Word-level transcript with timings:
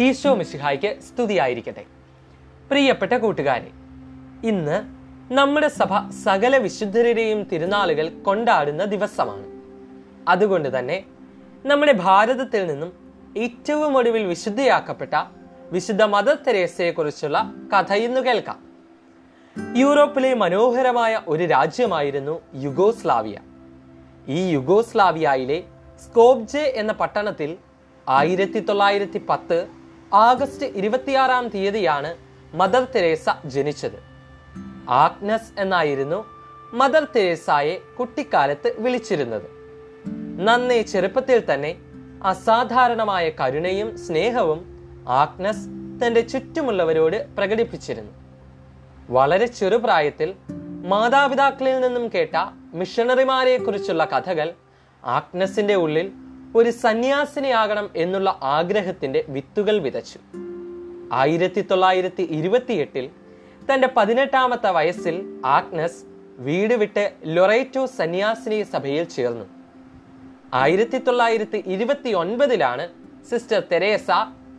ഈശോ 0.00 0.34
മിശിഹായ്ക്ക് 0.34 0.96
സ്തുതിയായിരിക്കട്ടെ. 1.00 1.84
പ്രിയപ്പെട്ട 2.70 3.12
കൂട്ടുകാരെ 3.12 3.70
ഇന്ന് 4.44 4.84
നമ്മുടെ 5.32 5.68
സഭ 5.68 6.10
സകല 6.10 6.56
വിശുദ്ധരുടെയും 6.56 7.42
തിരുനാളുകൾ 7.42 8.08
കൊണ്ടാടുന്ന 8.08 8.84
ദിവസമാണ്. 8.84 9.46
അതുകൊണ്ട് 10.28 10.78
തന്നെ 10.78 11.04
നമ്മുടെ 11.66 11.92
ഭാരതത്തിൽ 11.92 12.66
നിന്നും 12.66 12.92
ഏറ്റവും 13.36 13.96
ഒടുവിൽ 13.96 14.22
വിശുദ്ധയാക്കപ്പെട്ട 14.22 15.14
വിശുദ്ധ 15.72 16.02
മദർ 16.02 16.38
തെരേസയെക്കുറിച്ചുള്ള 16.46 17.54
കഥ 17.74 17.92
ഇന്ന് 17.92 18.20
കേൾക്കാം. 18.20 18.64
യൂറോപ്പിലെ 19.76 20.34
മനോഹരമായ 20.34 21.20
ഒരു 21.26 21.44
രാജ്യമായിരുന്നു 21.44 22.40
യുഗോസ്ലാവിയ. 22.54 23.38
ഈ 24.28 24.50
യുഗോസ്ലാവിയയിലെ 24.50 25.64
സ്കോബ്ജെ 26.04 26.72
എന്ന 26.76 26.92
പട്ടണത്തിൽ 26.92 27.56
ആയിരത്തി 28.08 28.58
തൊള്ളായിരത്തി 28.58 29.18
പത്ത് 29.28 29.81
ആഗസ്റ്റ് 30.14 30.66
ഇരുപത്തിയാറാം 30.66 31.48
തീയതിയാണ് 31.48 32.14
മദർ 32.54 32.84
തെരേസ 32.84 33.24
ജനിച്ചത്. 33.46 33.98
ആഗ്നസ് 34.88 35.60
എന്നായിരുന്നു 35.60 36.24
മദർ 36.72 37.06
തെരേസായെ 37.16 37.78
കുട്ടിക്കാലത്ത് 38.00 38.74
വിളിച്ചിരുന്നത്. 38.78 39.42
നന്നേ 40.44 40.82
ചെറുപ്പത്തിൽ 40.82 41.54
തന്നെ 41.54 41.76
അസാധാരണമായ 42.24 43.30
കരുണയും 43.40 43.96
സ്നേഹവും 43.96 44.60
ആഗ്നസ് 45.08 45.66
തന്റെ 46.02 46.20
ചുറ്റുമുള്ളവരോട് 46.20 47.36
പ്രകടിപ്പിച്ചിരുന്നു. 47.36 48.12
വളരെ 49.10 49.46
ചെറുപ്രായത്തിൽ 49.46 50.34
മാതാപിതാക്കളിൽ 50.88 51.80
നിന്നും 51.80 52.10
കേട്ട 52.14 52.36
മിഷണറിമാരെ 52.74 53.56
കുറിച്ചുള്ള 53.58 54.04
കഥകൾ 54.04 54.52
ആഗ്നസിന്റെ 55.04 55.74
ഉള്ളിൽ 55.74 56.10
ഒരു 56.56 56.70
സന്യാസിനിയാകണം 56.70 57.90
എന്നുള്ള 57.96 58.38
ആഗ്രഹത്തിന്റെ 58.42 59.24
വിത്തുകൾ 59.28 59.78
വിതച്ചു. 59.78 60.18
ആയിരത്തി 61.12 61.60
തൊള്ളായിരത്തി 61.60 62.22
ഇരുപത്തിയെട്ടിൽ 62.22 63.10
തന്റെ 63.72 63.88
പതിനെട്ടാമത്തെ 63.96 64.70
വയസ്സിൽ 64.70 65.42
ആഗ്നസ് 65.44 66.04
വീട് 66.38 66.74
വിട്ട് 66.74 67.12
ലൊറേറ്റോ 67.24 67.86
സന്യാസിനി 67.86 68.62
സഭയിൽ 68.62 69.04
ചേർന്നു. 69.04 69.44
ആയിരത്തി 70.54 70.98
തൊള്ളായിരത്തി 70.98 71.64
ഇരുപത്തി 71.66 72.10
ഒൻപതിലാണ് 72.10 72.88
സിസ്റ്റർ 73.30 73.62
തെരേസ 73.72 74.10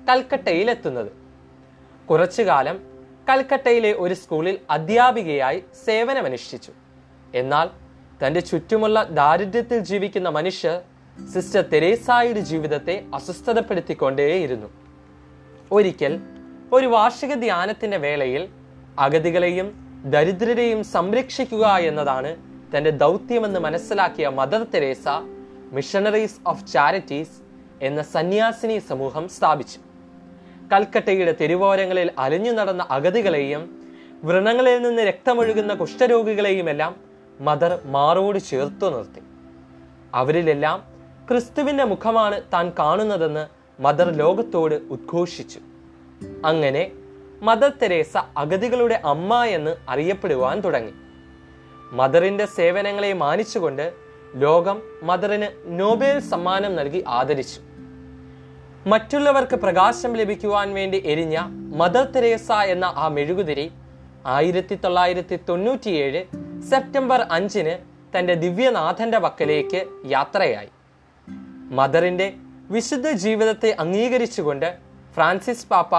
കൽക്കട്ടയിലെത്തുന്നത്. 0.10 1.12
കുറച്ചുകാലം 2.10 2.80
കൽക്കട്ടയിലെ 3.30 3.94
ഒരു 3.98 4.14
സ്കൂളിൽ 4.14 4.60
അധ്യാപികയായി 4.70 5.64
സേവനമനുഷ്ഠിച്ചു. 5.86 6.72
എന്നാൽ 7.36 7.70
തന്റെ 8.28 8.40
ചുറ്റുമുള്ള 8.40 9.04
ദാരിദ്ര്യത്തിൽ 9.04 9.80
ജീവിക്കുന്ന 9.80 10.30
മനുഷ്യർ 10.30 10.82
സിസ്റ്റർ 11.18 11.62
തെരേസായുടെ 11.62 12.40
ജീവിതത്തെ 12.40 13.06
അസ്വസ്ഥതപ്പെടുത്തിക്കൊണ്ടേയിരുന്നു. 13.14 14.70
ഒരിക്കൽ 15.72 16.20
ഒരു 16.74 16.88
വാർഷിക 16.88 17.34
ധ്യാനത്തിന്റെ 17.34 17.98
വേളയിൽ 17.98 18.48
അഗതികളെയും 19.00 19.68
ദരിദ്രരെയും 20.06 20.84
സംരക്ഷിക്കുക 20.84 21.66
എന്നതാണ് 21.90 22.36
തന്റെ 22.74 22.90
ദൗത്യമെന്ന് 22.90 23.60
മനസ്സിലാക്കിയ 23.60 24.28
Mother 24.28 24.64
Teresa 24.64 25.08
Missionaries 25.72 26.40
of 26.48 26.68
Charities 26.74 27.38
എന്ന 27.82 28.02
സന്യാസിനി 28.02 28.80
സമൂഹം 28.80 29.30
സ്ഥാപിച്ചു. 29.30 29.80
കൽക്കട്ടയുടെ 30.74 31.36
തെരുവോരങ്ങളിൽ 31.42 32.12
അലിഞ്ഞു 32.18 32.52
നടന്ന 32.52 32.88
അഗതികളെയും 32.90 33.64
വ്രണങ്ങളിൽ 34.24 34.82
നിന്ന് 34.82 35.02
രക്തമൊഴുകുന്ന 35.02 35.74
കുഷ്ഠരോഗികളെയുമെല്ലാം 35.74 36.96
മദർ 37.40 37.80
മാറോട് 37.86 38.40
ചേർത്തു 38.40 38.86
നിർത്തി. 38.86 39.22
അവരിലെല്ലാം 40.16 40.93
ക്രിസ്തുവിന്റെ 41.30 41.84
മുഖമാണ് 41.84 42.42
താൻ 42.54 42.72
കാണുന്നതെന്ന് 42.80 43.48
മദർ 43.82 44.10
ലോകത്തോട് 44.10 44.76
ഉദ്ഘോഷിച്ചു. 44.76 45.60
അങ്ങനെ 46.46 46.92
മദർ 47.42 47.72
തെരേസ 47.82 48.18
അഗതികളുടെ 48.38 49.02
അമ്മ 49.06 49.46
എന്ന് 49.46 49.76
അറിയപ്പെടുവാൻ 49.90 50.60
തുടങ്ങി. 50.60 50.92
മദറിന്റെ 51.92 52.46
സേവനങ്ങളെ 52.46 53.14
മാനിച്ചുകൊണ്ട് 53.14 53.94
ലോകം 54.36 54.82
മദറിന് 55.04 55.48
നോബേൽ 55.80 56.20
സമ്മാനം 56.20 56.76
നൽകി 56.76 57.04
ആദരിച്ചു. 57.08 57.62
മറ്റുള്ളവർക്ക് 58.90 59.56
പ്രകാശം 59.56 60.14
ലഭിക്കുവാൻ 60.14 60.74
വേണ്ടി 60.74 61.04
എരിഞ്ഞ 61.06 61.40
മദർ 61.76 62.04
തെരേസ 62.04 62.52
എന്ന 62.52 62.86
ആ 62.86 63.08
മെഴുകുതിരി 63.08 63.72
ആയിരത്തി 64.26 64.76
തൊള്ളായിരത്തി 64.76 65.40
തൊണ്ണൂറ്റിയേഴ് 65.50 66.24
സെപ്റ്റംബർ 66.70 67.22
അഞ്ചിന് 67.32 67.76
തന്റെ 68.20 68.34
ദിവ്യനാഥന്റെ 68.34 69.20
പക്കലേക്ക് 69.20 69.86
യാത്രയായി. 70.06 70.70
മദറിന്റെ 71.78 72.26
വിശുദ്ധ 72.72 73.08
ജീവിതത്തെ 73.24 73.70
അംഗീകരിച്ചുകൊണ്ട് 73.84 74.70
ഫ്രാൻസിസ് 75.16 75.68
പാപ്പ 75.72 75.96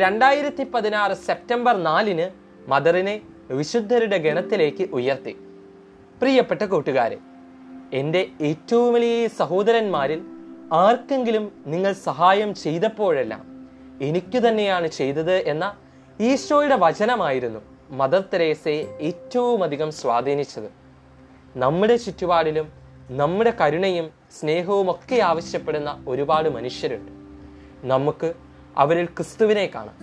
രണ്ടായിരത്തി 0.00 0.64
പതിനാറ് 0.74 1.14
സെപ്റ്റംബർ 1.26 1.74
നാലിന് 1.88 2.26
മദറിനെ 2.72 3.14
വിശുദ്ധരുടെ 3.58 4.18
ഗണത്തിലേക്ക് 4.26 4.84
ഉയർത്തി. 4.98 5.34
പ്രിയപ്പെട്ട 6.20 6.62
കൂട്ടുകാരെ 6.72 7.18
എന്റെ 8.00 8.22
ഏറ്റവും 8.50 8.90
വലിയ 8.94 9.28
സഹോദരന്മാരിൽ 9.40 10.20
ആർക്കെങ്കിലും 10.84 11.46
നിങ്ങൾ 11.72 11.92
സഹായം 12.08 12.50
ചെയ്തപ്പോഴെല്ലാം 12.64 13.42
എനിക്ക് 14.08 14.38
തന്നെയാണ് 14.48 14.88
ചെയ്തത് 14.98 15.36
എന്ന 15.52 15.64
ഈശോയുടെ 16.28 16.76
വചനമായിരുന്നു 16.84 17.60
മദർ 18.00 18.22
തെരേസയെ 18.32 18.82
ഏറ്റവും 19.08 19.60
അധികം 19.66 19.90
സ്വാധീനിച്ചത്. 20.00 20.70
നമ്മുടെ 21.62 21.96
ചുറ്റുപാടിലും 21.96 22.66
നമ്മുടെ 23.16 23.56
കരുണയും 23.60 24.10
സ്നേഹവും 24.40 24.90
ഒക്കെ 24.90 25.20
ആവശ്യപ്പെടുന്ന 25.20 26.04
ഒരുപാട് 26.08 26.48
മനുഷ്യരുണ്ട്. 26.48 27.12
നമുക്ക് 27.86 28.34
അവരിൽ 28.76 29.04
ക്രിസ്തുവിനെ 29.04 29.70
കാണാം. 29.74 29.96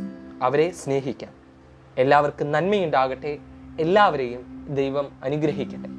അവരെ 0.43 0.71
സ്നേഹിക്കാം. 0.71 1.31
എല്ലാവർക്കും 1.97 2.51
നന്മയുണ്ടാകട്ടെ. 2.51 3.37
എല്ലാവരെയും 3.79 4.67
ദൈവം 4.69 5.11
അനുഗ്രഹിക്കട്ടെ. 5.23 5.98